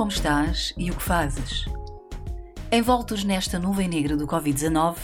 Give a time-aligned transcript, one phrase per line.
[0.00, 1.66] Como estás e o que fazes.
[2.72, 4.96] Envoltos nesta nuvem negra do Covid-19,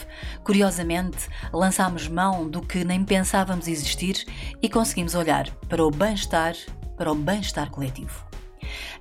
[0.43, 4.25] curiosamente lançámos mão do que nem pensávamos existir
[4.63, 6.55] e conseguimos olhar para o bem-estar,
[6.97, 8.27] para o bem-estar coletivo.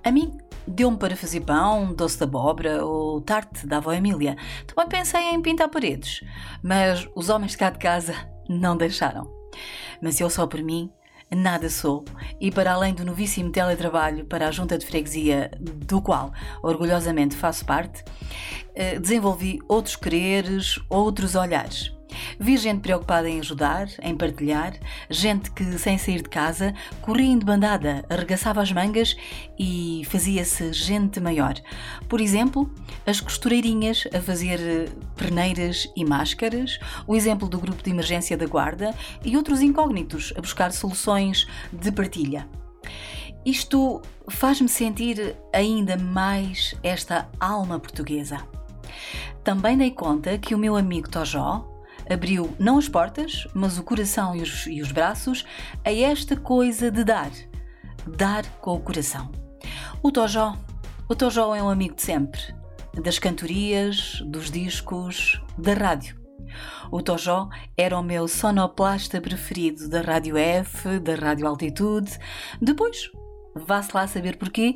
[0.03, 4.35] A mim, deu-me para fazer pão, doce de abóbora ou tarte da avó Emília.
[4.67, 6.25] Também pensei em pintar paredes,
[6.61, 8.13] mas os homens de cá de casa
[8.49, 9.33] não deixaram.
[10.01, 10.91] Mas eu só por mim
[11.33, 12.03] nada sou,
[12.39, 17.65] e para além do novíssimo teletrabalho para a junta de freguesia, do qual orgulhosamente faço
[17.65, 18.03] parte,
[18.75, 21.94] eh, desenvolvi outros quereres, outros olhares.
[22.39, 24.73] Vi gente preocupada em ajudar, em partilhar,
[25.09, 29.15] gente que, sem sair de casa, corria em bandada, arregaçava as mangas
[29.57, 31.55] e fazia-se gente maior.
[32.09, 32.69] Por exemplo,
[33.05, 38.45] as costureirinhas a fazer eh, perneiras e máscaras, o exemplo do grupo de emergência da
[38.45, 42.47] Guarda e outros incógnitos a buscar soluções de partilha.
[43.45, 48.39] Isto faz-me sentir ainda mais esta alma portuguesa.
[49.43, 51.74] Também dei conta que o meu amigo Tojó,
[52.09, 55.45] abriu não as portas, mas o coração e os, e os braços
[55.83, 57.31] a esta coisa de dar.
[58.07, 59.31] Dar com o coração.
[60.01, 60.57] O Tojó.
[61.09, 62.41] O Tojó é um amigo de sempre.
[63.01, 66.25] Das cantorias, dos discos, da rádio.
[66.91, 72.17] O Tojó era o meu sonoplasta preferido da Rádio F, da Rádio Altitude.
[72.61, 73.11] Depois,
[73.55, 74.75] vá-se lá saber porquê,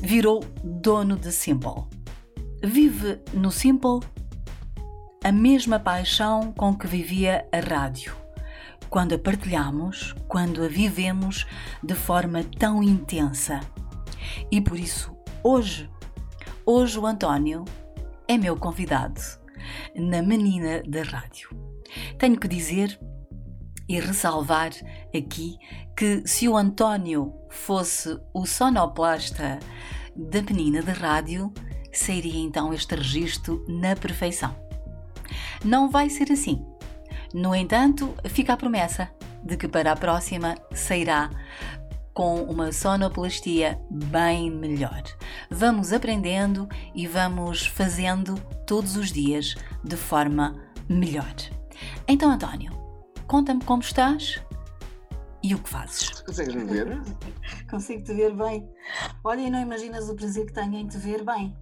[0.00, 1.84] virou dono de Simple.
[2.62, 4.00] Vive no Simple
[5.24, 8.16] a mesma paixão com que vivia a rádio.
[8.88, 11.46] Quando a partilhamos, quando a vivemos
[11.82, 13.60] de forma tão intensa.
[14.50, 15.90] E por isso, hoje,
[16.64, 17.64] hoje o António
[18.26, 19.20] é meu convidado
[19.94, 21.50] na Menina da Rádio.
[22.18, 22.98] Tenho que dizer
[23.88, 24.70] e ressalvar
[25.14, 25.58] aqui
[25.96, 29.58] que se o António fosse o sonoplasta
[30.14, 31.52] da Menina da Rádio,
[31.92, 34.67] seria então este registro na perfeição.
[35.64, 36.64] Não vai ser assim.
[37.32, 39.10] No entanto, fica a promessa
[39.42, 41.30] de que para a próxima sairá
[42.14, 45.02] com uma sonoplastia bem melhor.
[45.50, 48.34] Vamos aprendendo e vamos fazendo
[48.66, 50.56] todos os dias de forma
[50.88, 51.34] melhor.
[52.08, 52.72] Então, António,
[53.28, 54.42] conta-me como estás
[55.42, 56.20] e o que fazes.
[56.22, 57.00] Consegues me ver?
[57.70, 58.68] Consigo te ver bem.
[59.22, 61.54] Olha, e não imaginas o prazer que tenho em te ver bem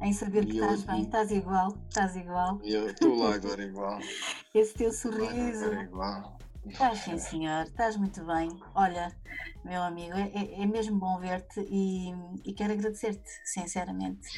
[0.00, 2.60] em saber que estás bem, estás igual, estás igual.
[2.62, 3.98] Eu estou lá agora igual.
[4.54, 5.64] Esse teu sorriso.
[5.64, 6.38] Agora igual.
[6.64, 8.48] Estás sim, senhor, estás muito bem.
[8.74, 9.12] Olha,
[9.64, 12.12] meu amigo, é, é, é mesmo bom ver-te e,
[12.44, 14.28] e, quero agradecer-te, sinceramente,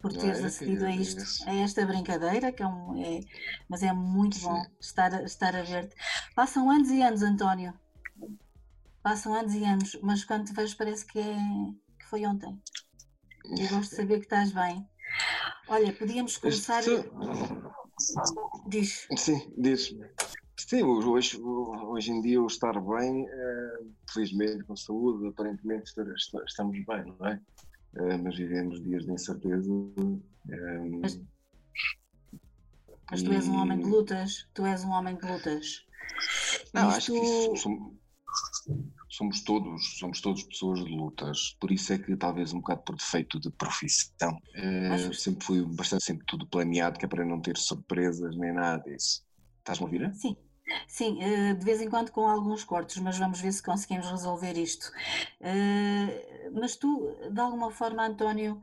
[0.00, 3.20] por teres é, acedido a isto, a esta brincadeira, que é um, é,
[3.68, 4.44] mas é muito sim.
[4.44, 5.96] bom estar, estar a ver-te.
[6.36, 7.74] Passam anos e anos, António.
[9.02, 11.36] Passam anos e anos, mas quando te vejo parece que, é,
[11.98, 12.62] que foi ontem.
[13.44, 14.88] Eu gosto de saber que estás bem.
[15.68, 16.82] Olha, podíamos começar.
[18.66, 19.06] Diz.
[19.16, 19.94] Sim, diz.
[20.56, 23.78] Sim, hoje, hoje em dia o estar bem, é,
[24.12, 25.92] felizmente com saúde, aparentemente
[26.46, 27.40] estamos bem, não é?
[27.96, 29.70] é mas vivemos dias de incerteza.
[30.48, 31.20] É, mas,
[33.10, 35.84] mas tu és um homem de lutas, tu és um homem de lutas.
[36.72, 36.96] Não, Isto...
[36.96, 37.92] acho que isso,
[39.12, 42.96] somos, todos, somos todos pessoas de lutas, por isso é que talvez um bocado por
[42.96, 47.58] defeito de profissão, eh, sempre fui bastante sempre tudo planeado, que é para não ter
[47.58, 49.22] surpresas nem nada disso.
[49.58, 50.14] Estás-me a ouvir?
[50.14, 50.36] Sim.
[50.86, 54.56] Sim, eh, de vez em quando com alguns cortes, mas vamos ver se conseguimos resolver
[54.56, 54.90] isto.
[55.40, 58.62] Eh, mas tu, de alguma forma, António,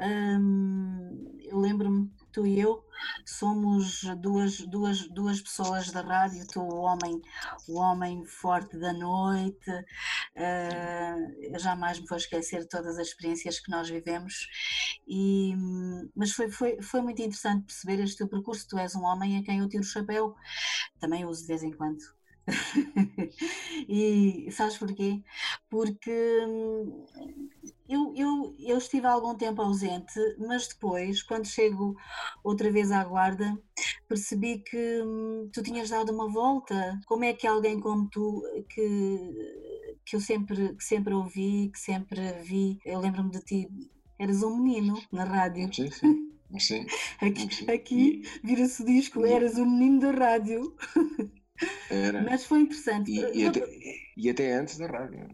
[0.00, 2.84] hum, eu lembro-me tu e eu
[3.24, 7.20] somos duas, duas, duas pessoas da rádio, tu o homem,
[7.68, 13.88] o homem forte da noite, uh, jamais me vou esquecer todas as experiências que nós
[13.88, 14.48] vivemos,
[15.06, 15.54] e,
[16.14, 19.42] mas foi, foi, foi muito interessante perceber este teu percurso, tu és um homem a
[19.42, 20.34] quem eu tiro o chapéu,
[20.98, 22.00] também uso de vez em quando,
[23.88, 25.22] e sabes porquê?
[25.68, 26.10] Porque
[26.46, 27.06] hum,
[27.90, 31.96] eu, eu, eu estive algum tempo ausente, mas depois, quando chego
[32.44, 33.58] outra vez à guarda,
[34.08, 37.00] percebi que hum, tu tinhas dado uma volta.
[37.06, 42.32] Como é que alguém como tu, que, que eu sempre, que sempre ouvi, que sempre
[42.42, 43.68] vi, eu lembro-me de ti,
[44.18, 45.72] eras um menino na rádio.
[45.74, 46.30] Sim, sim.
[46.58, 46.84] Sim,
[47.20, 50.76] aqui, aqui vira-se o disco, eras um menino da rádio.
[51.90, 52.22] Era.
[52.22, 53.10] Mas foi interessante.
[53.10, 53.60] E, e, até,
[54.16, 55.28] e até, antes da rádio.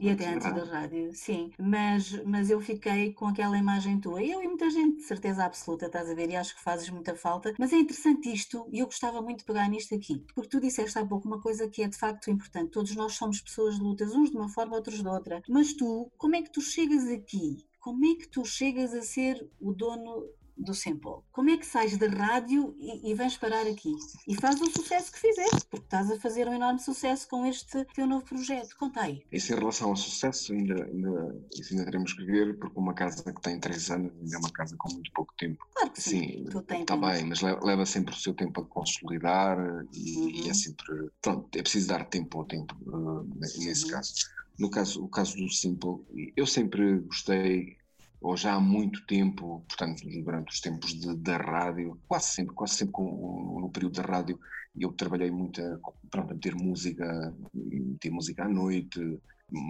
[0.00, 1.50] E até antes da rádio, sim.
[1.58, 4.22] Mas, mas eu fiquei com aquela imagem tua.
[4.22, 7.14] Eu e muita gente, de certeza absoluta, estás a ver, e acho que fazes muita
[7.14, 7.54] falta.
[7.58, 10.98] Mas é interessante isto, e eu gostava muito de pegar nisto aqui, porque tu disseste
[10.98, 12.70] há pouco uma coisa que é de facto importante.
[12.70, 15.42] Todos nós somos pessoas de lutas, uns de uma forma, outros de outra.
[15.48, 17.66] Mas tu, como é que tu chegas aqui?
[17.80, 20.28] Como é que tu chegas a ser o dono
[20.66, 21.22] do Simple.
[21.32, 23.94] Como é que sais da rádio e, e vens parar aqui?
[24.26, 27.84] E faz o sucesso que fizeste, porque estás a fazer um enorme sucesso com este
[27.94, 28.76] teu novo projeto.
[28.76, 29.22] Conta aí.
[29.32, 33.22] Isso em relação ao sucesso, ainda, ainda, isso ainda teremos que ver, porque uma casa
[33.32, 35.66] que tem três anos ainda é uma casa com muito pouco tempo.
[35.74, 36.46] Claro que sim.
[36.50, 39.58] sim está bem, mas leva sempre o seu tempo a consolidar
[39.92, 40.30] e, uhum.
[40.30, 41.10] e, é sempre.
[41.22, 43.90] Pronto, é preciso dar tempo ao tempo, uh, nesse uhum.
[43.90, 44.14] caso.
[44.58, 47.76] No caso, o caso do Simple, eu sempre gostei
[48.20, 52.92] ou já há muito tempo, portanto, durante os tempos da rádio, quase sempre, quase sempre
[52.92, 54.38] com, no período da rádio,
[54.78, 55.78] eu trabalhei muito a,
[56.10, 59.00] pronto, a meter música, meter música à noite,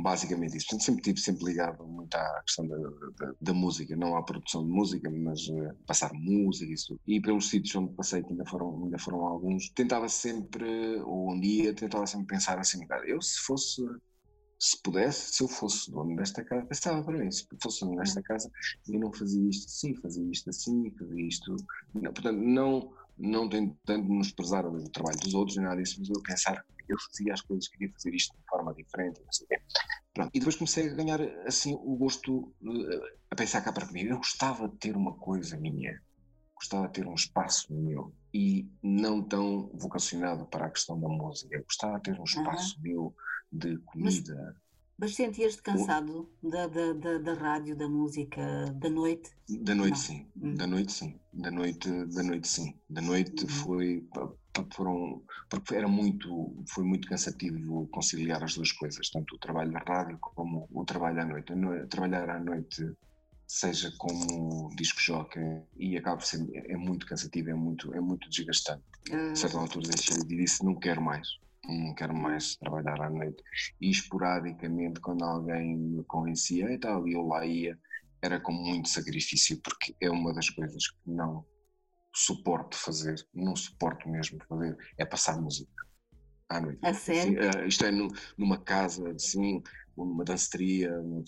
[0.03, 0.67] basicamente isso.
[0.67, 4.65] Portanto, sempre estive sempre ligado muito à questão da, da, da, música, não à produção
[4.65, 6.99] de música, mas uh, passar música, isso.
[7.07, 11.41] E pelos sítios onde passei, que ainda foram, ainda foram alguns, tentava sempre, ou um
[11.41, 13.83] dia, tentava sempre pensar assim, eu se fosse
[14.59, 18.23] se pudesse, se eu fosse dono desta casa, estava para mim, se fosse dono desta
[18.23, 18.51] casa,
[18.89, 21.57] eu não fazia isto assim, fazia isto assim, fazia isto.
[21.95, 26.23] Não, portanto, não, não tentando menosprezar o trabalho dos outros, nem nada disso, mas eu
[26.23, 29.47] pensar que eu fazia as coisas, queria fazer isto de forma diferente, não sei
[30.15, 30.31] Pronto.
[30.33, 34.01] E depois comecei a ganhar assim o gosto uh, a pensar cá para mim.
[34.05, 36.01] Eu gostava de ter uma coisa minha,
[36.55, 41.55] gostava de ter um espaço meu e não tão vocacionado para a questão da música.
[41.55, 42.83] Eu gostava de ter um espaço uhum.
[42.83, 43.15] meu
[43.59, 44.35] de comida.
[44.35, 44.55] Mas,
[44.99, 46.51] mas sentias-te cansado o...
[46.51, 48.43] da, da, da, da, rádio, da música,
[48.75, 49.31] da noite?
[49.61, 49.97] Da noite Não.
[49.97, 50.55] sim, hum.
[50.55, 52.75] da noite sim, da noite, da noite sim.
[52.89, 53.49] Da noite hum.
[53.49, 54.09] foi
[54.73, 59.81] foram porque era muito foi muito cansativo conciliar as duas coisas tanto o trabalho da
[59.81, 61.53] rádio como o trabalho à noite
[61.91, 62.93] trabalhar à noite
[63.47, 68.29] seja como disco jockey e acaba por ser é muito cansativo é muito é muito
[68.29, 71.29] desgastante a certa altura deixei de disse não quero mais
[71.69, 73.43] não quero mais trabalhar à noite.
[73.81, 77.79] E esporadicamente, quando alguém me conhecia e tal, e eu lá ia,
[78.23, 81.45] era com muito sacrifício, porque é uma das coisas que não
[82.15, 85.87] suporto fazer, não suporto mesmo fazer, é passar música
[86.49, 86.79] à noite.
[86.83, 87.39] A sério?
[87.49, 88.09] Assim, isto é no,
[88.39, 89.63] numa casa, assim,
[89.97, 91.23] numa danceteria, numa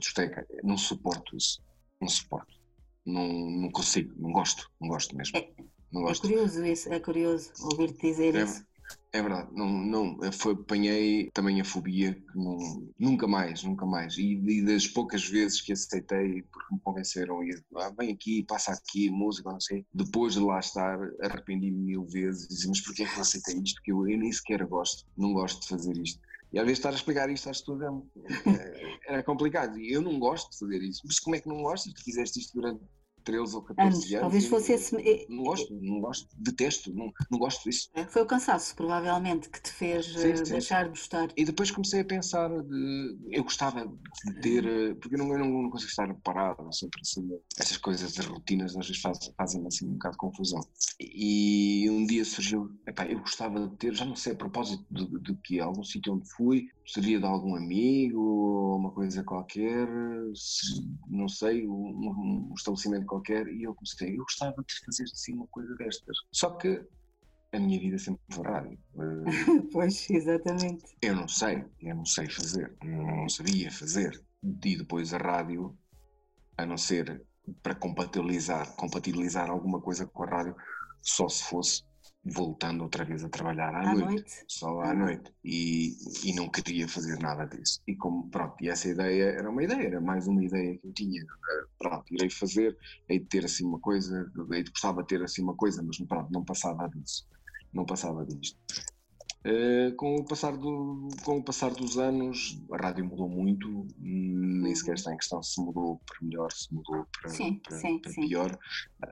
[0.00, 1.62] discoteca, não suporto isso,
[2.00, 2.60] não suporto.
[3.04, 5.36] Não, não consigo, não gosto, não gosto mesmo.
[5.36, 5.48] É,
[5.92, 6.26] não gosto.
[6.26, 8.64] é curioso isso, é curioso ouvir-te dizer é, isso.
[9.14, 12.56] É verdade, não, não, foi, apanhei também a fobia que não,
[12.98, 14.16] nunca mais, nunca mais.
[14.16, 18.72] E, e, das poucas vezes que aceitei, porque me convenceram, e ah, vem aqui, passa
[18.72, 23.06] aqui, música, não sei, depois de lá estar, arrependi-me mil vezes, dizia, mas porquê é
[23.06, 23.74] que eu aceitei isto?
[23.74, 26.18] Porque eu, eu nem sequer gosto, não gosto de fazer isto.
[26.50, 29.78] E às vezes estar a explicar isto às pessoas é, era complicado.
[29.78, 31.02] E eu não gosto de fazer isso.
[31.04, 31.92] Mas como é que não gostas?
[31.94, 32.82] Tu fizeste isto durante
[33.22, 34.04] 13 ou 14 anos.
[34.04, 35.26] anos talvez fosse esse.
[35.28, 37.88] Não gosto, não gosto, detesto, não, não gosto disso.
[37.94, 41.28] É, foi o cansaço, provavelmente, que te fez sim, eh, sim, deixar de gostar.
[41.36, 45.38] E depois comecei a pensar, de, eu gostava de ter, eh, porque eu não, eu
[45.38, 47.28] não consigo estar parado, sempre assim,
[47.58, 50.60] essas coisas das rotinas às vezes fazem, fazem assim um bocado de confusão.
[51.00, 55.34] E um dia surgiu, epá, eu gostava de ter, já não sei a propósito de
[55.42, 59.88] que, algum sítio onde fui, seria de algum amigo, ou uma coisa qualquer,
[61.08, 65.46] não sei, um, um estabelecimento qualquer e eu comecei, eu gostava de fazer assim uma
[65.48, 66.16] coisa destas.
[66.32, 66.84] Só que
[67.52, 68.78] a minha vida sempre foi rádio.
[69.72, 70.84] pois, exatamente.
[71.02, 74.22] Eu não sei, eu não sei fazer, não sabia fazer.
[74.42, 75.76] E depois a rádio,
[76.56, 77.24] a não ser
[77.62, 80.56] para compatibilizar, compatibilizar alguma coisa com a rádio,
[81.00, 81.84] só se fosse
[82.24, 86.48] voltando outra vez a trabalhar à, à noite, noite, só à noite, e, e não
[86.48, 87.80] queria fazer nada disso.
[87.86, 90.92] E como, pronto, e essa ideia era uma ideia, era mais uma ideia que eu
[90.92, 91.24] tinha.
[91.78, 92.76] Pronto, irei fazer,
[93.08, 95.98] hei de ter assim uma coisa, hei de gostava de ter assim uma coisa, mas
[96.06, 97.26] pronto, não passava disso,
[97.72, 98.58] não passava disto.
[99.44, 104.72] Uh, com, o passar do, com o passar dos anos, a rádio mudou muito, nem
[104.72, 108.12] sequer está em questão se mudou para melhor, se mudou para, sim, para, sim, para
[108.12, 108.28] sim.
[108.28, 108.56] pior.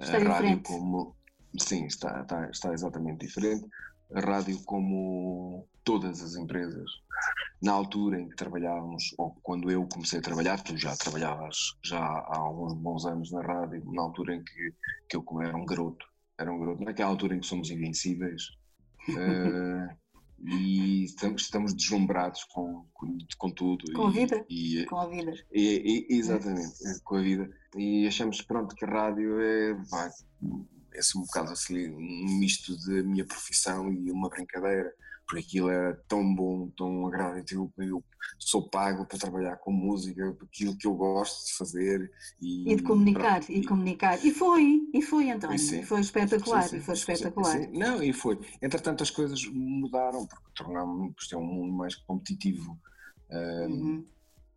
[0.00, 1.16] Está a rádio como
[1.58, 3.66] Sim, está, está, está exatamente diferente.
[4.14, 6.90] A rádio, como todas as empresas,
[7.62, 11.98] na altura em que trabalhávamos, ou quando eu comecei a trabalhar, tu já trabalhavas já
[11.98, 14.74] há alguns bons anos na rádio, na altura em que,
[15.08, 16.04] que eu era um garoto,
[16.38, 18.42] era um garoto, naquela altura em que somos invencíveis,
[19.10, 19.94] uh,
[20.42, 23.92] e estamos, estamos deslumbrados com, com, com tudo.
[23.92, 24.44] Com a vida.
[24.48, 25.32] E, com a vida.
[25.52, 26.72] E, e, exatamente,
[27.04, 27.50] com a vida.
[27.76, 30.10] E achamos, pronto, que a rádio é, vai,
[30.92, 34.92] é assim um bocado assim, um misto de minha profissão e uma brincadeira
[35.30, 37.72] porque aquilo era tão bom, tão agradável.
[37.78, 38.02] Eu
[38.36, 42.10] sou pago para trabalhar com música, aquilo que eu gosto de fazer.
[42.42, 44.24] E, e de comunicar, e, e, comunicar.
[44.24, 45.56] E foi, e foi, António.
[45.56, 47.70] Sim, foi espetacular, sim, sim, e foi espetacular.
[47.70, 48.40] Não, e foi.
[48.60, 52.76] Entretanto, as coisas mudaram, porque tornámos isto é um mundo mais competitivo.
[53.30, 54.04] uhum.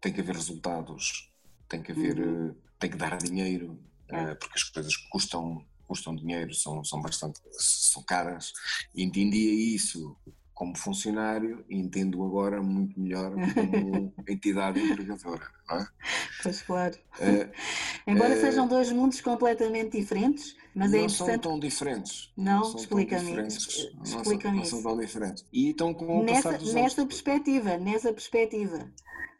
[0.01, 1.31] Tem que haver resultados,
[1.69, 2.49] tem que haver, uhum.
[2.49, 4.33] Eh, tem que dar dinheiro, é.
[4.35, 8.51] porque as coisas custam custam dinheiro, são, são bastante são caras.
[8.95, 10.15] Entendia isso
[10.53, 15.87] como funcionário e entendo agora muito melhor como entidade empregadora, não é?
[16.41, 16.95] Pois claro.
[17.15, 17.51] Uh,
[18.05, 21.19] Embora uh, sejam dois mundos completamente diferentes, mas é interessante.
[21.19, 22.33] Não são tão diferentes.
[22.37, 23.93] Não, não explica-me isso.
[24.03, 24.75] Explica-me isso.
[24.75, 25.45] Não são tão diferentes.
[25.51, 28.89] E estão com nessa, nessa perspectiva, nessa perspectiva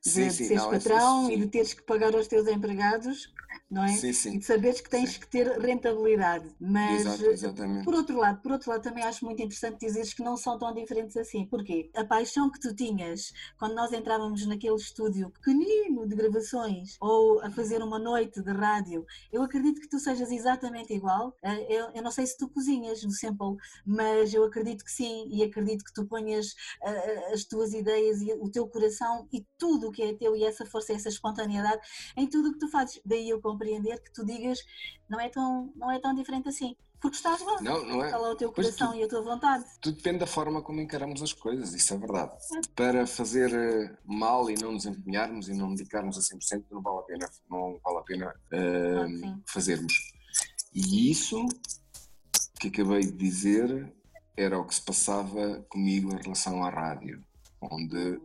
[0.04, 3.34] de, sim, sim, de seres não, patrão e de teres que pagar aos teus empregados,
[3.70, 3.90] não é?
[3.90, 4.36] Sim, sim.
[4.36, 5.20] E de saberes que tens sim.
[5.20, 6.50] que ter rentabilidade.
[6.60, 10.38] Mas, Exato, por outro lado, por outro lado, também acho muito interessante dizeres que não
[10.38, 11.46] são tão diferentes assim.
[11.46, 11.90] Porquê?
[11.96, 17.50] A paixão que tu tinhas quando nós entrávamos naquele estúdio pequenino de gravações ou a
[17.50, 21.36] fazer uma noite de rádio, eu acredito que tu sejas exatamente igual.
[21.42, 25.28] Eh, eu, eu não sei se tu cozinhas no Simple, mas eu acredito que sim
[25.30, 29.88] e acredito que tu ponhas uh, as tuas ideias e o teu coração e tudo
[29.88, 31.82] o que é teu e essa força, essa espontaneidade
[32.16, 33.00] em tudo o que tu fazes.
[33.06, 34.60] Daí eu compreender que tu digas
[35.08, 36.76] não é tão, não é tão diferente assim.
[37.04, 37.62] Porque estás lá.
[37.62, 38.12] Não, não é.
[38.12, 39.66] É o teu coração tu, e a tua vontade?
[39.82, 42.34] Tudo depende da forma como encaramos as coisas, isso é verdade.
[42.56, 42.62] É.
[42.74, 47.00] Para fazer eh, mal e não nos empenharmos e não dedicarmos a 100%, não vale
[47.00, 50.14] a pena, não vale a pena uh, ah, fazermos.
[50.74, 51.46] E isso
[52.58, 53.94] que acabei de dizer
[54.38, 57.22] era o que se passava comigo em relação à rádio,
[57.60, 58.22] onde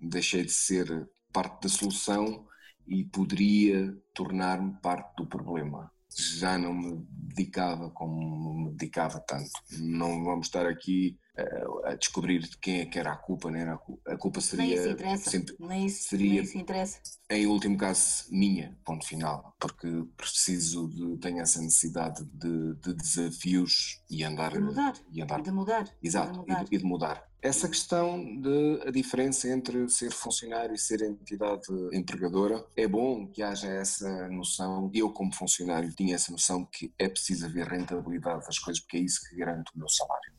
[0.00, 2.46] deixei de ser parte da solução
[2.88, 5.90] e poderia tornar-me parte do problema.
[6.16, 9.50] Já não me dedicava como me dedicava tanto.
[9.78, 13.62] Não vamos estar aqui uh, a descobrir de quem é que era a culpa, nem
[13.62, 14.12] era a culpa.
[14.12, 15.30] A culpa seria nem isso interessa.
[15.30, 17.00] sempre nem isso, seria nem isso interessa.
[17.30, 24.02] em último caso minha, ponto final, porque preciso de tenho essa necessidade de, de desafios
[24.10, 25.42] e andar de mudar, e andar.
[25.42, 26.66] de mudar, exato, de mudar.
[26.70, 31.68] E, e de mudar essa questão de a diferença entre ser funcionário e ser entidade
[31.92, 34.90] empregadora, é bom que haja essa noção.
[34.92, 39.00] Eu, como funcionário, tinha essa noção que é preciso haver rentabilidade das coisas, porque é
[39.00, 40.37] isso que garante o meu salário.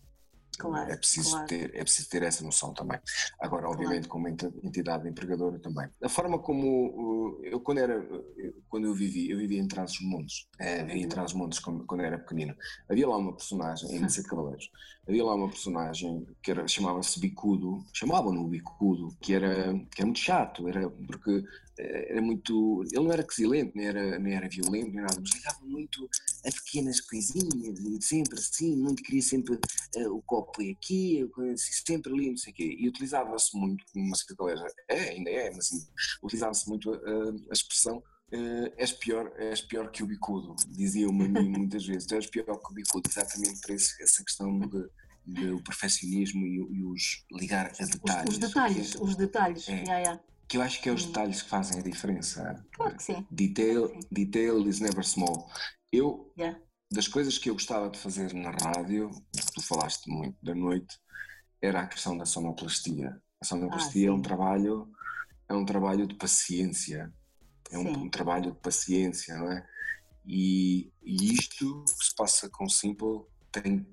[0.59, 1.47] Claro, é, preciso claro.
[1.47, 2.99] ter, é preciso ter essa noção também.
[3.39, 4.09] Agora, obviamente, claro.
[4.09, 4.27] como
[4.61, 5.87] entidade empregadora também.
[6.03, 8.05] A forma como eu, quando era,
[8.67, 11.09] quando eu vivi, eu vivia em Trás-os-Montes, é, vivia em uhum.
[11.09, 12.53] Trás-os-Montes quando, quando era pequenino.
[12.89, 14.69] Havia lá uma personagem, em Sete Cavaleiros,
[15.07, 20.67] havia lá uma personagem que chamava-se Bicudo, chamavam-no Bicudo, que era, que era muito chato,
[20.67, 21.43] era porque eh,
[21.79, 22.83] era muito.
[22.91, 26.09] Ele não era quesilento, nem era, nem era violento, nem nada, mas ligava muito
[26.45, 31.71] a pequenas coisinhas, e sempre assim, muito queria sempre uh, o copo e aqui, assim,
[31.86, 32.75] sempre ali, não sei o quê.
[32.77, 34.36] E utilizava-se muito, uma certa
[34.89, 35.88] é, ainda é, mas assim,
[36.24, 38.03] utilizava-se muito uh, a expressão.
[38.31, 42.27] Uh, és, pior, és pior que o bicudo, dizia-me a mim muitas vezes, tu és
[42.27, 44.88] pior que o bicudo, exatamente por esse, essa questão de,
[45.25, 48.29] do perfeccionismo e, e, os ligar a detalhes.
[48.29, 51.07] Os, os detalhes, os detalhes, é, yeah, yeah que eu acho que é os hum.
[51.07, 52.65] detalhes que fazem a diferença.
[52.73, 53.27] Claro que sim.
[53.29, 53.99] Detail, sim.
[54.11, 55.47] detail is never small.
[55.93, 56.59] Eu, yeah.
[56.91, 59.11] das coisas que eu gostava de fazer na rádio,
[59.53, 60.97] tu falaste muito da noite,
[61.61, 63.21] era a questão da sonoplastia.
[63.39, 64.91] A sonoplastia ah, é um trabalho,
[65.47, 67.13] é um trabalho de paciência.
[67.71, 69.63] É um, um, trabalho de paciência, não é?
[70.25, 73.85] E, e isto que se passa com Simple tem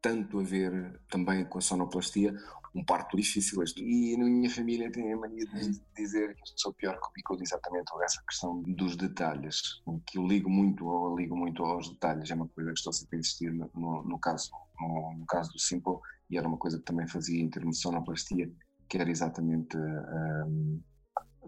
[0.00, 2.34] tanto a ver também com a sonoplastia,
[2.74, 3.62] um parto difícil.
[3.76, 7.42] E na minha família tem a mania de dizer que sou pior que o Piccolo
[7.42, 12.34] exatamente essa questão dos detalhes, que eu ligo muito, ou ligo muito aos detalhes, é
[12.34, 14.50] uma coisa que estou sempre a insistir no, no, no caso,
[14.80, 15.98] no, no, caso do Simple,
[16.30, 18.50] e era uma coisa que também fazia em termos de sonoplastia,
[18.88, 20.80] que era exatamente um,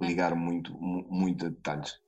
[0.00, 1.98] ligar muito, muito a detalhes.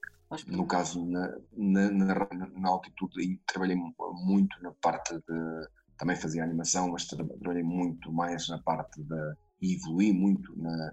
[0.48, 3.76] No caso, na, na, na, na altitude, trabalhei
[4.24, 9.36] muito na parte de também fazia animação, mas trabalhei muito mais na parte da.
[9.60, 10.92] e evolui muito na,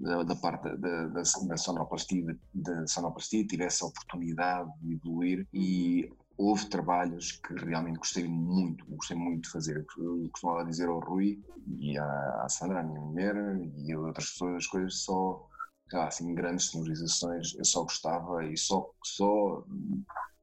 [0.00, 6.10] da, da parte da, da, da sonoplastia, da sonoplastia, tive essa oportunidade de evoluir e
[6.36, 9.84] houve trabalhos que realmente gostei muito, gostei muito de fazer.
[9.98, 11.42] Eu costumava dizer ao Rui
[11.78, 13.34] e à, à Sandra, a minha mulher,
[13.76, 15.46] e outras pessoas, as coisas só,
[15.92, 19.64] assim, grandes sonorizações, eu só gostava e só, só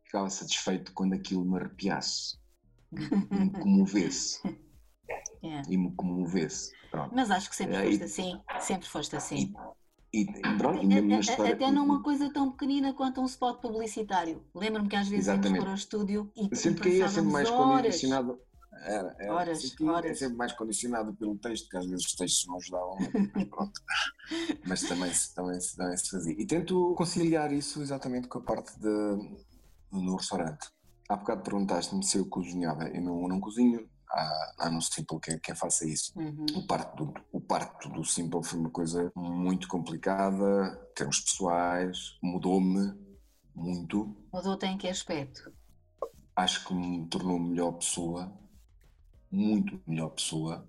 [0.05, 2.37] ficava satisfeito quando aquilo me arrepiasse
[2.91, 4.41] me comovesse.
[5.43, 5.61] É.
[5.69, 6.71] E me comovesse.
[6.91, 7.13] Pronto.
[7.15, 9.53] Mas acho que sempre foste assim, sempre foste assim.
[10.13, 10.25] E,
[10.57, 11.53] pronto, e mesmo história...
[11.53, 14.43] Até numa coisa tão pequenina quanto um spot publicitário.
[14.55, 17.85] Lembro-me que às vezes íamos para o estúdio e sempre que ia sempre mais horas.
[17.85, 18.39] condicionado.
[18.83, 20.11] Era, era horas, sempre, horas.
[20.11, 22.97] É sempre mais condicionado pelo texto, que às vezes os textos não ajudavam,
[23.33, 23.81] mas pronto.
[24.65, 26.35] mas também, também, também se fazia.
[26.37, 29.39] E tento conciliar isso exatamente com a parte de,
[29.91, 30.67] no restaurante.
[31.09, 32.87] Há bocado perguntaste-me se eu cozinhava.
[32.89, 36.11] Eu não, não cozinho, há, há no Simple quem, quem faça isso.
[36.17, 36.45] Uhum.
[36.55, 42.17] O, parto do, o parto do Simple foi uma coisa muito complicada, em termos pessoais,
[42.21, 42.93] mudou-me
[43.55, 44.15] muito.
[44.33, 45.51] Mudou-te em que aspecto?
[46.35, 48.31] Acho que me tornou melhor pessoa,
[49.31, 50.67] muito melhor pessoa.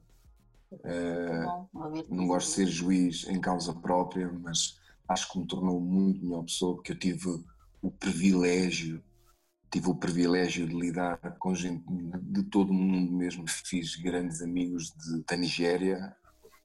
[0.70, 4.78] Uh, não gosto de ser juiz em causa própria, mas
[5.08, 7.44] acho que me tornou muito melhor pessoa porque eu tive
[7.80, 9.02] o privilégio
[9.70, 11.84] tive o privilégio de lidar com gente
[12.22, 13.44] de todo o mundo mesmo.
[13.46, 16.16] Fiz grandes amigos de, da Nigéria,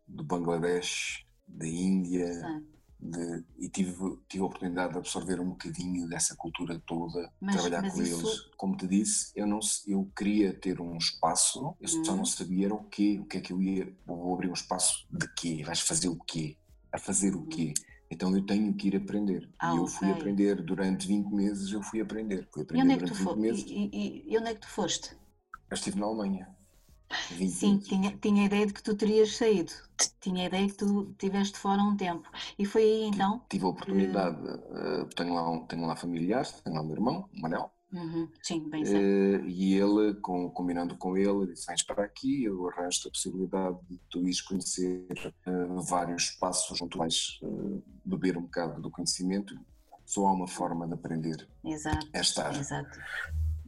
[0.07, 2.31] do Bangladesh, da Índia.
[2.99, 3.93] De, e tive,
[4.29, 8.25] tive a oportunidade de absorver um bocadinho dessa cultura toda, mas, trabalhar mas com isso...
[8.25, 8.39] eles.
[8.55, 12.05] Como te disse, eu, não, eu queria ter um espaço, eu hum.
[12.05, 13.93] só não sabia o quê, o que é que eu ia.
[14.05, 15.63] Vou abrir um espaço de quê?
[15.65, 16.55] Vais fazer o quê?
[16.93, 17.73] A fazer o quê?
[18.13, 19.49] Então eu tenho que ir aprender.
[19.57, 22.47] Ah, e eu fui aprender durante 20 meses, eu fui aprender.
[22.53, 23.73] Fui aprender e onde é que tu foste?
[23.73, 25.17] E, e, e, onde é que tu foste?
[25.69, 26.47] Eu estive na Alemanha.
[27.49, 29.71] Sim, tinha, tinha a ideia de que tu terias saído.
[30.19, 32.29] Tinha a ideia que tu estiveste fora um tempo.
[32.57, 33.39] E foi aí então?
[33.39, 34.41] Tive, tive a oportunidade.
[34.41, 34.47] Que...
[34.47, 38.67] Uh, tenho, lá, tenho lá familiares, tenho lá o meu irmão, o Manel, Uhum, sim,
[38.69, 43.11] bem uh, e ele, com, combinando com ele, disse: Vens para aqui, eu arranjo a
[43.11, 45.07] possibilidade de tu ires conhecer
[45.45, 49.55] uh, vários espaços onde tu vais uh, beber um bocado do conhecimento.
[50.05, 51.47] Só há uma forma de aprender.
[51.63, 52.09] Exato.
[52.11, 52.55] É estar.
[52.55, 52.99] Exato.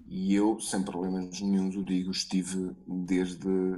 [0.07, 3.77] E eu, sem problemas nenhums, o digo, estive desde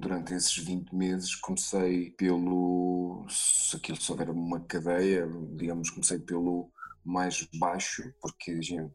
[0.00, 6.70] durante esses 20 meses comecei pelo, se aquilo souber uma cadeia, digamos, comecei pelo
[7.06, 8.92] mais baixo, porque gente,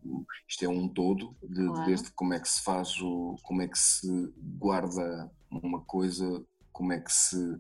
[0.48, 1.86] isto é um todo, de, claro.
[1.86, 6.92] desde como é que se faz, o, como é que se guarda uma coisa, como
[6.92, 7.58] é que se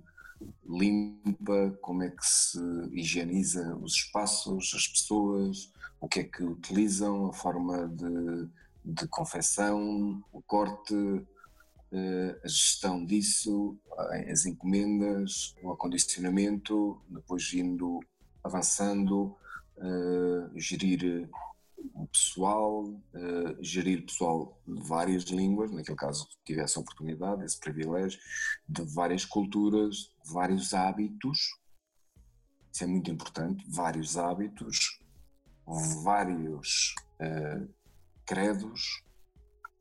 [0.67, 2.59] limpa, como é que se
[2.91, 8.49] higieniza os espaços, as pessoas, o que é que utilizam, a forma de,
[8.83, 10.95] de confecção, o corte,
[11.93, 13.77] eh, a gestão disso,
[14.29, 17.99] as encomendas, o acondicionamento, depois indo
[18.43, 19.35] avançando
[19.81, 21.29] uh, gerir
[21.95, 28.19] o pessoal, uh, gerir pessoal de várias línguas, naquele caso tive essa oportunidade, esse privilégio,
[28.67, 31.39] de várias culturas, vários hábitos,
[32.71, 34.99] isso é muito importante, vários hábitos,
[36.03, 37.67] vários uh,
[38.25, 39.03] credos,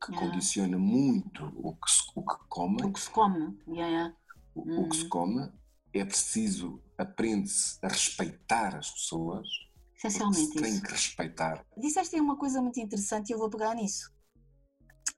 [0.03, 0.31] que yeah.
[0.31, 2.83] condiciona muito o que se, o que come.
[2.83, 4.15] O que se come, yeah, yeah.
[4.55, 5.09] O, o que se uhum.
[5.09, 5.51] come,
[5.93, 9.47] é preciso, aprende-se a respeitar as pessoas,
[10.03, 10.81] Essencialmente tem isso.
[10.81, 11.65] que respeitar.
[11.77, 14.11] Disseste aí uma coisa muito interessante e eu vou pegar nisso.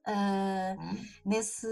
[0.06, 1.06] Uh, hum?
[1.24, 1.66] nesse,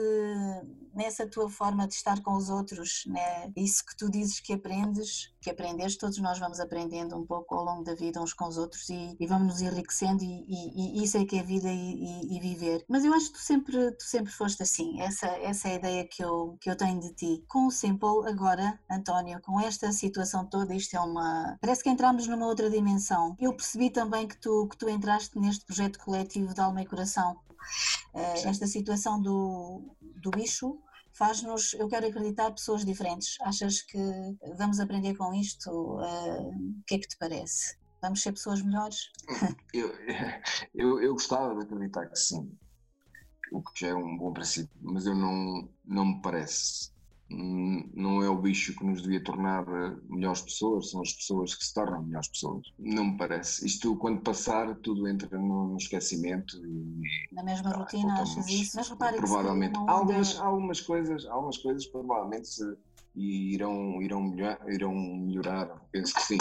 [0.95, 3.53] nessa tua forma de estar com os outros, né?
[3.55, 7.65] isso que tu dizes que aprendes, que aprendeste, todos nós vamos aprendendo um pouco ao
[7.65, 11.05] longo da vida uns com os outros e, e vamos nos enriquecendo e, e, e,
[11.05, 12.85] isso é que é vida e, viver.
[12.89, 16.05] Mas eu acho que tu sempre, tu sempre foste assim, essa, essa é a ideia
[16.05, 17.45] que eu, que eu tenho de ti.
[17.49, 21.57] Com o Simple, agora, António, com esta situação toda, isto é uma.
[21.61, 23.37] Parece que entramos numa outra dimensão.
[23.39, 27.37] Eu percebi também que tu, que tu entraste neste projeto coletivo de alma e coração
[28.15, 30.79] Uh, esta situação do, do bicho
[31.13, 33.37] faz-nos, eu quero acreditar, pessoas diferentes.
[33.43, 33.99] Achas que
[34.57, 35.71] vamos aprender com isto?
[35.71, 37.77] Uh, o que é que te parece?
[38.01, 39.11] Vamos ser pessoas melhores?
[39.73, 39.91] Eu,
[40.75, 42.55] eu, eu gostava de acreditar que sim,
[43.51, 46.92] o que já é um bom princípio, mas eu não, não me parece
[47.95, 51.65] não é o bicho que nos devia tornar eh, melhores pessoas, são as pessoas que
[51.65, 52.63] se tornam melhores pessoas.
[52.79, 53.67] Não me parece.
[53.67, 56.57] Isto, quando passar, tudo entra no, esquecimento.
[56.65, 58.77] E, Na mesma rotina, achas isso?
[58.77, 62.65] Mas repare provavelmente, que algumas, algumas, coisas, algumas coisas provavelmente se,
[63.15, 66.39] irão, irão, melhor, irão melhorar, penso que sim.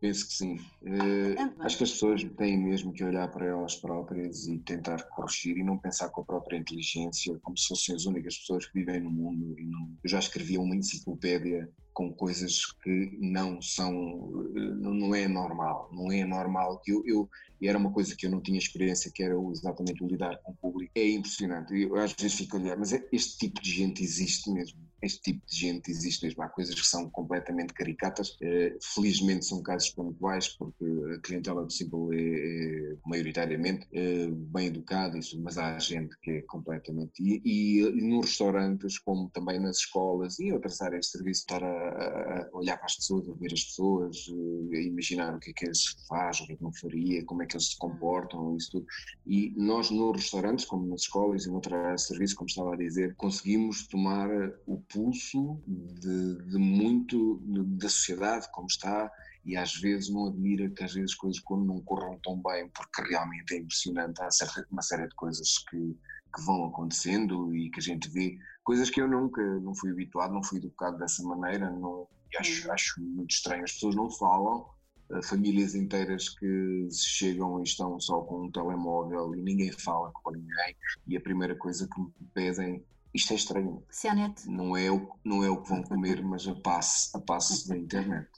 [0.00, 0.56] Penso que sim.
[0.82, 5.56] Uh, acho que as pessoas têm mesmo que olhar para elas próprias e tentar corrigir
[5.56, 9.00] e não pensar com a própria inteligência como se fossem as únicas pessoas que vivem
[9.00, 9.56] no mundo.
[9.58, 9.96] Não...
[10.04, 16.12] Eu já escrevi uma enciclopédia com coisas que não são, eh, não é normal, não
[16.12, 16.82] é normal.
[16.86, 17.30] Eu, eu,
[17.62, 20.56] era uma coisa que eu não tinha experiência, que era exatamente o lidar com o
[20.56, 20.92] público.
[20.94, 21.74] É impressionante.
[21.74, 24.78] Eu às vezes fico a olhar, mas é, este tipo de gente existe mesmo.
[25.02, 26.42] este tipo de gente existe mesmo.
[26.42, 28.36] Há coisas que são completamente caricatas.
[28.40, 34.66] Eh, felizmente são casos pontuais, porque a clientela do Simple é, é maioritariamente é, bem
[34.66, 37.12] educada, mas há gente que é completamente.
[37.20, 41.62] E, e, e, nos restaurantes, como também nas escolas e outras áreas de serviço, estar
[41.62, 44.26] a, a olhar para as pessoas, a ver as pessoas,
[44.72, 47.24] eh, a imaginar o que é que eles fazem, o que é que não faria,
[47.24, 48.86] como é que eles se comportam, isso tudo.
[49.26, 52.74] E nós nos restaurantes, como nas escolas e em outras áreas de serviço, como estava
[52.74, 54.28] a dizer, conseguimos tomar
[54.66, 57.40] o pulso de, de muito
[57.78, 59.10] da sociedade, como está,
[59.46, 63.02] e às vezes não admira que às vezes coisas quando não corram tão bem, porque
[63.08, 64.28] realmente é impressionante, há
[64.72, 65.96] uma série de coisas que,
[66.34, 70.34] que vão acontecendo e que a gente vê, coisas que eu nunca, não fui habituado,
[70.34, 72.72] não fui educado dessa maneira, não, acho, uhum.
[72.72, 74.75] acho muito estranho, as pessoas não falam, eh,
[75.22, 80.76] famílias inteiras que chegam e estão só com um telemóvel e ninguém fala com ninguém
[81.06, 83.82] e a primeira coisa que me pedem isto é estranho.
[83.90, 84.46] Se net.
[84.46, 87.74] Não é o, não é o que vão comer, mas a passe, a passe da
[87.74, 88.28] internet.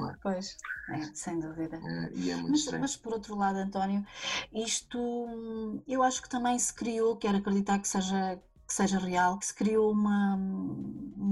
[0.00, 0.16] É?
[0.20, 0.56] Pois,
[0.90, 1.76] é, sem dúvida.
[1.76, 2.82] É, e é muito mas, estranho.
[2.82, 4.04] mas por outro lado, António,
[4.52, 4.98] isto
[5.86, 9.54] eu acho que também se criou, quero acreditar que seja que seja real, que se
[9.54, 10.36] criou uma,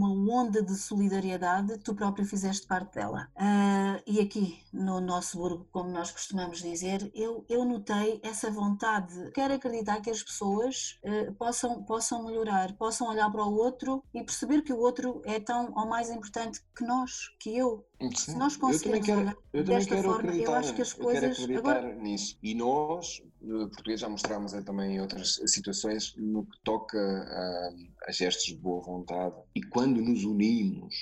[0.05, 3.29] uma onda de solidariedade, tu próprio fizeste parte dela.
[3.37, 9.31] Uh, e aqui no nosso burgo, como nós costumamos dizer, eu, eu notei essa vontade.
[9.33, 14.23] Quero acreditar que as pessoas uh, possam, possam melhorar, possam olhar para o outro e
[14.23, 17.87] perceber que o outro é tão ou mais importante que nós, que eu.
[18.01, 21.23] Sim, Se nós conseguirmos eu quero, eu quero forma, acreditar, eu acho que as coisas.
[21.23, 21.95] Eu quero acreditar agora...
[21.95, 22.39] nisso.
[22.43, 27.71] E nós, português, já mostramos também em outras situações no que toca a,
[28.07, 29.35] a gestos de boa vontade.
[29.55, 30.95] E quando nos unimos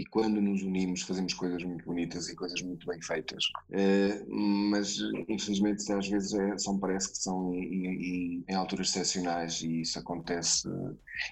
[0.00, 3.44] e quando nos unimos fazemos coisas muito bonitas e coisas muito bem feitas.
[3.68, 4.96] Uh, mas
[5.28, 9.98] infelizmente às vezes é, são, parece que são em, em, em, alturas excepcionais e isso
[9.98, 10.66] acontece.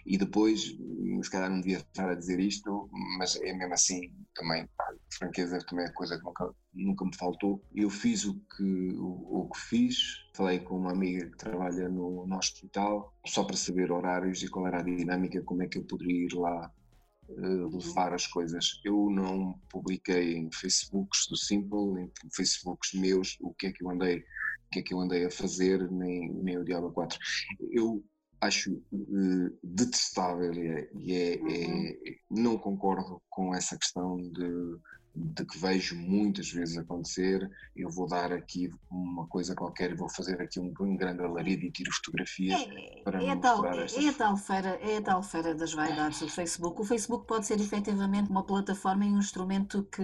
[0.05, 0.77] E depois,
[1.23, 4.69] se calhar não devia estar a dizer isto, mas é mesmo assim também,
[5.17, 7.65] franqueza também é coisa que nunca, nunca me faltou.
[7.75, 9.97] Eu fiz o que, o, o que fiz,
[10.35, 14.67] falei com uma amiga que trabalha no, no hospital, só para saber horários e qual
[14.67, 16.71] era a dinâmica, como é que eu poderia ir lá
[17.29, 18.81] uh, levar as coisas.
[18.85, 23.91] Eu não publiquei em Facebooks do Simple, em Facebooks meus, o que é que eu
[23.91, 27.19] andei, o que é que eu andei a fazer, nem, nem o Diabo 4.
[27.71, 28.05] Eu
[28.41, 32.17] acho uh, detestável e, é, e é, é, uhum.
[32.31, 34.79] não concordo com essa questão de
[35.19, 37.51] de que vejo muitas vezes acontecer.
[37.75, 41.71] Eu vou dar aqui uma coisa qualquer, vou fazer aqui um, um grande alarido e
[41.71, 45.55] tiro fotografias é, para é tal, é, é, a tal feira, é a tal feira
[45.55, 46.81] das vaidades do Facebook.
[46.81, 50.03] O Facebook pode ser efetivamente uma plataforma e um instrumento que,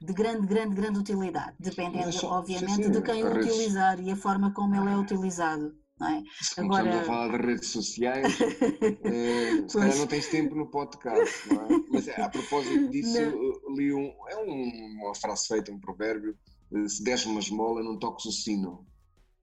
[0.00, 4.16] de grande, grande, grande utilidade, dependendo, só, obviamente, sim, de quem o utilizar e a
[4.16, 5.74] forma como ele é utilizado.
[5.98, 6.22] Não é?
[6.40, 6.82] Se Agora...
[6.82, 11.62] estamos a falar de redes sociais, eh, se calhar não tens tempo no podcast, não
[11.62, 11.68] é?
[11.90, 13.76] Mas a propósito disso, não.
[13.76, 16.36] li um, é um, uma frase feita, um provérbio,
[16.74, 18.84] eh, se deres uma esmola não toques o sino.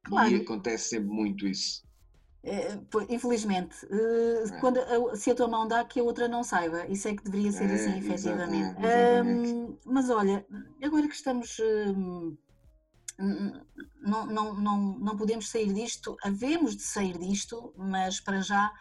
[0.04, 0.32] Claro.
[0.32, 1.84] E acontece sempre muito isso.
[2.44, 4.60] É, infelizmente, eh, é.
[4.60, 4.80] quando,
[5.16, 6.86] se a tua mão dá, que a outra não saiba.
[6.88, 8.78] Isso é que deveria ser é, assim, efetivamente.
[8.80, 9.54] Exatamente, exatamente.
[9.54, 10.46] Um, mas olha,
[10.82, 12.36] agora que estamos um,
[14.02, 18.72] não, não, não, não podemos sair disto, havemos de sair disto, mas para já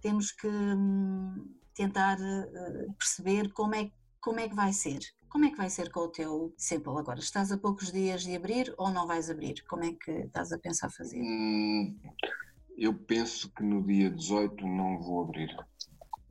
[0.00, 5.00] temos que hum, tentar eh, perceber como é, como é que vai ser.
[5.28, 7.18] Como é que vai ser com o teu Simple agora?
[7.18, 9.64] Estás a poucos dias de abrir ou não vais abrir?
[9.68, 11.20] Como é que estás a pensar fazer?
[11.20, 11.98] Hum,
[12.76, 15.54] eu penso que no dia 18 não vou abrir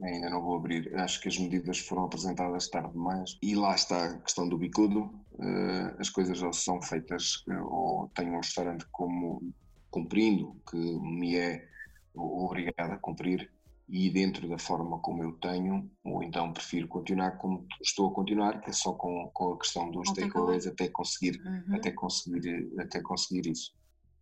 [0.04, 0.94] ainda não vou abrir.
[0.96, 5.06] Acho que as medidas foram apresentadas tarde demais e lá está a questão do bicudo.
[5.34, 9.42] Uh, as coisas ou são feitas uh, ou tenho um restaurante como
[9.90, 11.68] cumprindo, que me é
[12.14, 13.52] obrigado a cumprir
[13.90, 18.62] e dentro da forma como eu tenho, ou então prefiro continuar como estou a continuar,
[18.62, 21.76] que é só com, com a questão dos takeaways até conseguir, uhum.
[21.76, 23.74] até conseguir, até conseguir isso.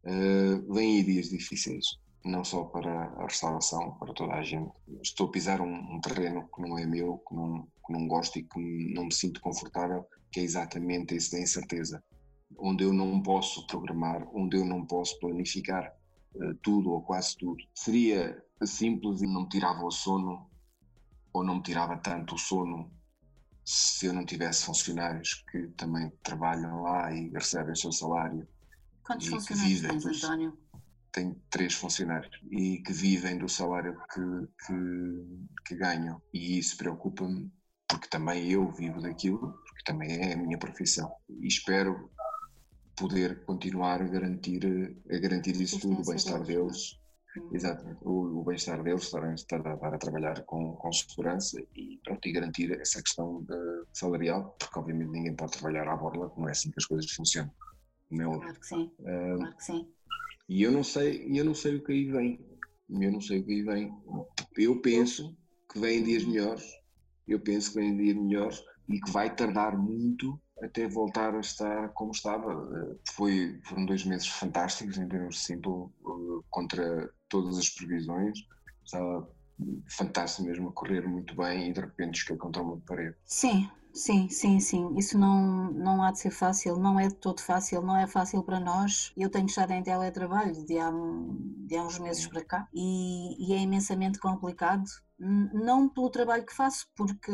[0.03, 1.85] Uh, vêm aí dias difíceis
[2.23, 4.71] não só para a restauração, para toda a gente.
[5.01, 8.37] Estou a pisar um, um terreno que não é meu, que não, que não gosto
[8.37, 12.03] e que não me sinto confortável, que é exatamente esse da incerteza,
[12.57, 15.93] onde eu não posso programar, onde eu não posso planificar
[16.35, 17.63] uh, tudo ou quase tudo.
[17.73, 20.49] Seria simples e não me tirava o sono,
[21.33, 22.91] ou não me tirava tanto o sono
[23.63, 28.47] se eu não tivesse funcionários que também trabalham lá e recebem o seu salário.
[29.03, 30.57] Quantos funcionários tens, António?
[31.11, 36.21] Tenho três funcionários e que vivem do salário que, que, que ganham.
[36.33, 37.51] E isso preocupa-me,
[37.87, 41.11] porque também eu vivo daquilo, porque também é a minha profissão.
[41.29, 42.09] E espero
[42.95, 47.01] poder continuar a garantir, a garantir isso tudo, o bem-estar deles
[47.51, 47.99] Exatamente.
[48.03, 52.31] O, o bem-estar deles estar, estar, estar a trabalhar com, com segurança e, pronto, e
[52.31, 53.45] garantir essa questão
[53.93, 57.51] salarial, porque obviamente ninguém pode trabalhar à borla, não é assim que as coisas funcionam.
[58.09, 58.91] Não é claro que sim.
[58.99, 59.93] Uh, claro que sim.
[60.51, 62.45] E eu não sei, eu não sei o que aí vem.
[62.89, 63.93] Eu não sei o que aí vem.
[64.57, 65.33] Eu penso
[65.71, 66.69] que vêm dias melhores.
[67.25, 71.87] Eu penso que vêm dias melhores e que vai tardar muito até voltar a estar
[71.93, 72.69] como estava.
[73.13, 75.89] Foi, foram dois meses fantásticos em termos de simples,
[76.49, 78.37] contra todas as previsões.
[78.83, 79.33] Estava
[79.87, 83.15] fantástico mesmo a correr muito bem e de repente cheguei contra uma parede.
[83.23, 84.95] Sim, Sim, sim, sim.
[84.97, 88.41] Isso não, não há de ser fácil, não é de todo fácil, não é fácil
[88.43, 89.11] para nós.
[89.17, 90.89] Eu tenho estado em teletrabalho de há,
[91.67, 94.83] de há uns meses para cá e, e é imensamente complicado
[95.19, 97.31] não pelo trabalho que faço, porque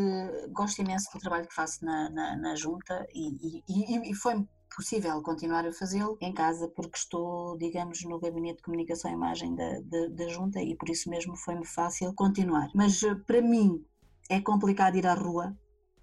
[0.51, 5.21] gosto imenso do trabalho que faço na, na, na junta e, e, e foi possível
[5.21, 9.79] continuar a fazê-lo em casa porque estou, digamos, no gabinete de comunicação e imagem da,
[9.81, 12.67] da, da junta e por isso mesmo foi-me fácil continuar.
[12.75, 13.83] Mas eh, para mim
[14.29, 15.55] é complicado ir à rua,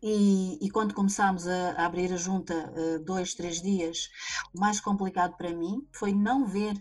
[0.07, 4.11] e, e, quando começámos a, a, abrir a junta, uh, dois, três dias,
[4.55, 6.75] o mais complicado para mim foi não ver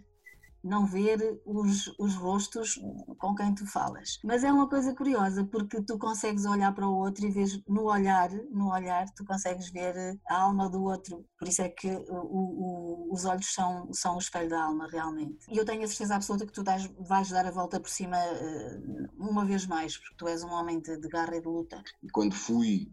[0.63, 2.79] não ver os, os rostos
[3.19, 4.17] com quem tu falas.
[4.23, 7.83] Mas é uma coisa curiosa porque tu consegues olhar para o outro e vês no
[7.83, 11.25] olhar, no olhar tu consegues ver a alma do outro.
[11.37, 15.45] Por isso é que o, o, os olhos são, são o espelho da alma realmente.
[15.51, 18.17] E eu tenho a certeza absoluta que tu dás, vais dar a volta por cima
[18.17, 21.83] uh, uma vez mais, porque tu és um homem de, de garra e de luta.
[22.01, 22.89] E quando fui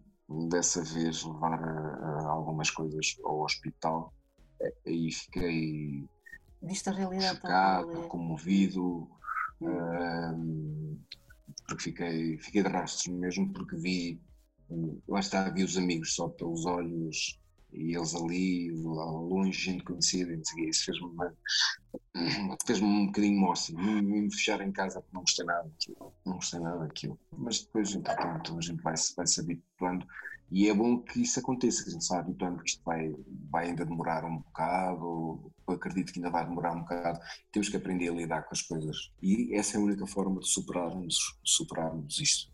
[0.48, 4.14] dessa vez levar uh, algumas coisas ao hospital,
[4.86, 6.08] aí fiquei
[6.62, 6.90] Viste
[7.20, 9.08] chocado, comovido,
[9.60, 9.70] hum.
[9.70, 10.98] uh,
[11.66, 14.20] porque fiquei, fiquei de rastros mesmo, porque vi,
[15.08, 17.40] lá está, vi os amigos só pelos olhos
[17.72, 21.11] e eles ali, longe, gente conhecida, e isso fez-me
[22.66, 26.35] fez um bocadinho moça, me, me fechar em casa porque não gostei nada daquilo, não
[26.35, 27.18] gostei nada daquilo.
[27.37, 30.06] Mas depois, entretanto, a gente vai, vai se habituando
[30.50, 33.14] e é bom que isso aconteça, que a gente se habituando que isto vai,
[33.48, 37.20] vai ainda demorar um bocado, eu acredito que ainda vai demorar um bocado,
[37.52, 39.12] temos que aprender a lidar com as coisas.
[39.22, 42.50] E essa é a única forma de superarmos, superarmos isto.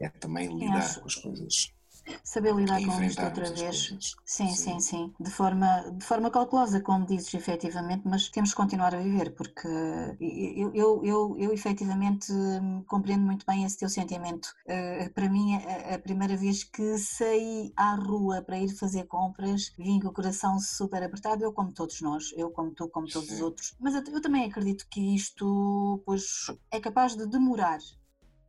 [0.00, 1.74] É também lidar com as coisas
[2.22, 3.94] saber lidar com isto outra vez.
[4.24, 8.56] Sim, sim, sim, sim, De forma, de forma calculosa, como dizes, efetivamente, mas temos que
[8.56, 9.68] continuar a viver, porque
[10.20, 12.32] eu, eu, eu, eu efetivamente
[12.86, 14.46] compreendo muito bem esse teu sentimento.
[14.66, 20.00] Uh, para mim, a, primeira vez que saí à rua para ir fazer compras, vim
[20.00, 23.34] com o coração super apertado, eu como todos nós, eu como tu, como todos sim.
[23.34, 23.74] os outros.
[23.80, 26.24] Mas eu, eu também acredito que isto, pois,
[26.70, 27.78] é capaz de demorar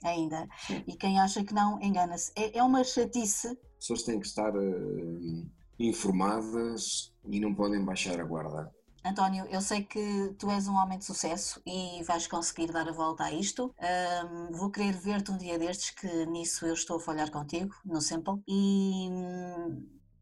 [0.04, 0.48] ainda.
[0.66, 0.84] Sim.
[0.88, 2.32] E quem acha que não, engana-se.
[2.36, 3.48] É, é uma chatice.
[3.48, 8.72] As pessoas têm que estar uh, informadas e não podem baixar a guarda.
[9.06, 12.92] António, eu sei que tu és um homem de sucesso e vais conseguir dar a
[12.92, 13.74] volta a isto.
[13.80, 18.02] Um, vou querer ver-te um dia destes, que nisso eu estou a falhar contigo, no
[18.02, 18.42] Simple.
[18.46, 19.10] E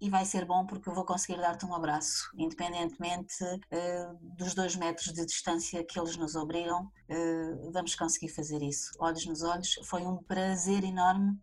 [0.05, 4.75] e vai ser bom porque eu vou conseguir dar-te um abraço, independentemente uh, dos dois
[4.75, 8.91] metros de distância que eles nos obrigam, uh, vamos conseguir fazer isso.
[8.99, 11.39] Olhos nos olhos, foi um prazer enorme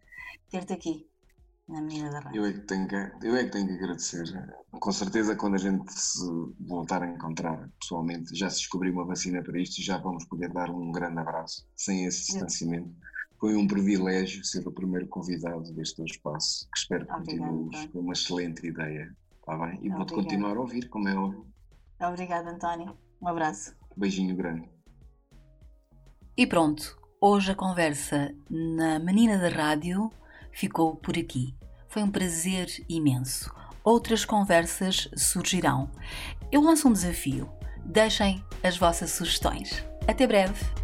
[0.49, 1.09] ter-te aqui
[1.69, 2.41] na Menina da Rádio.
[2.41, 4.25] Eu é, que tenho que, eu é que tenho que agradecer.
[4.71, 6.25] Com certeza, quando a gente se
[6.61, 10.53] voltar a encontrar pessoalmente, já se descobriu uma vacina para isto e já vamos poder
[10.53, 12.95] dar um grande abraço, sem esse distanciamento.
[13.43, 17.99] Foi um privilégio ser o primeiro convidado deste teu espaço, que espero que continues com
[17.99, 19.81] uma excelente ideia, está bem?
[19.83, 21.45] E vou-te continuar a ouvir, como é óbvio.
[22.01, 22.97] Obrigada, António.
[23.21, 23.75] Um abraço.
[23.97, 24.71] Beijinho grande.
[26.37, 30.09] E pronto, hoje a conversa na Menina da Rádio
[30.53, 31.57] ficou por aqui.
[31.89, 33.53] Foi um prazer imenso.
[33.83, 35.91] Outras conversas surgirão.
[36.53, 37.51] Eu lanço um desafio.
[37.85, 39.85] Deixem as vossas sugestões.
[40.07, 40.82] Até breve!